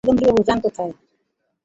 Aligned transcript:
যোগেন্দ্রবাবু, 0.03 0.41
যান 0.47 0.59
কোথায়? 0.65 0.93